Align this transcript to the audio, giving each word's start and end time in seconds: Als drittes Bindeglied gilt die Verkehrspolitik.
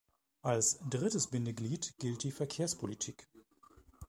Als 0.41 0.79
drittes 0.89 1.27
Bindeglied 1.27 1.93
gilt 1.99 2.23
die 2.23 2.31
Verkehrspolitik. 2.31 3.29